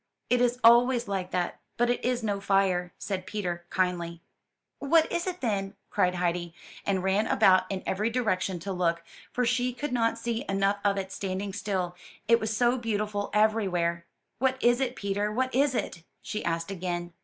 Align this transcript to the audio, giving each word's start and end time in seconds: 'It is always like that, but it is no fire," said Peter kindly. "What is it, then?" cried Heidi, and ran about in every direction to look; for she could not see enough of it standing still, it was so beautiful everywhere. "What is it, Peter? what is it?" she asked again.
'It 0.31 0.41
is 0.41 0.59
always 0.63 1.07
like 1.07 1.29
that, 1.29 1.59
but 1.77 1.87
it 1.87 2.03
is 2.03 2.23
no 2.23 2.41
fire," 2.41 2.91
said 2.97 3.27
Peter 3.27 3.67
kindly. 3.69 4.19
"What 4.79 5.11
is 5.11 5.27
it, 5.27 5.41
then?" 5.41 5.75
cried 5.91 6.15
Heidi, 6.15 6.55
and 6.87 7.03
ran 7.03 7.27
about 7.27 7.69
in 7.69 7.83
every 7.85 8.09
direction 8.09 8.57
to 8.61 8.71
look; 8.73 9.03
for 9.31 9.45
she 9.45 9.73
could 9.73 9.93
not 9.93 10.17
see 10.17 10.43
enough 10.49 10.79
of 10.83 10.97
it 10.97 11.11
standing 11.11 11.53
still, 11.53 11.95
it 12.27 12.39
was 12.39 12.49
so 12.57 12.79
beautiful 12.79 13.29
everywhere. 13.31 14.07
"What 14.39 14.57
is 14.59 14.81
it, 14.81 14.95
Peter? 14.95 15.31
what 15.31 15.53
is 15.53 15.75
it?" 15.75 16.01
she 16.23 16.43
asked 16.43 16.71
again. 16.71 17.13